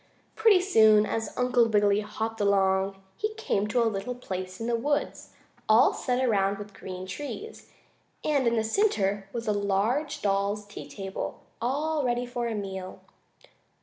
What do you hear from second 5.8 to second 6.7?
set around